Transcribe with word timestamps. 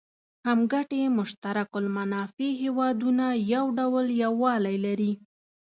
هم 0.45 0.59
ګټي 0.73 1.01
مشترک 1.17 1.69
المنافع 1.81 2.49
هېوادونه 2.63 3.25
یو 3.53 3.65
ډول 3.77 4.05
یووالی 4.23 4.77
لري. 4.85 5.11